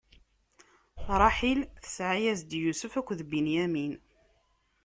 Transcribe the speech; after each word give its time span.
Ṛaḥil 1.21 1.59
tesɛa-yas-d: 1.83 2.51
Yusef 2.63 2.93
akked 2.99 3.19
Binyamin. 3.29 3.93